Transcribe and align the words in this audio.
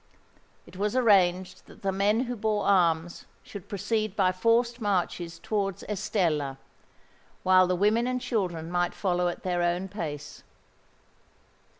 It 0.65 0.77
was 0.77 0.95
arranged 0.95 1.67
that 1.67 1.83
the 1.83 1.91
men 1.91 2.21
who 2.21 2.35
bore 2.35 2.65
arms 2.65 3.25
should 3.43 3.69
proceed 3.69 4.15
by 4.15 4.31
forced 4.31 4.81
marches 4.81 5.37
towards 5.37 5.83
Estella; 5.83 6.57
while 7.43 7.67
the 7.67 7.75
women 7.75 8.07
and 8.07 8.19
children 8.19 8.71
might 8.71 8.95
follow 8.95 9.27
at 9.27 9.43
their 9.43 9.61
own 9.61 9.87
pace. 9.87 10.41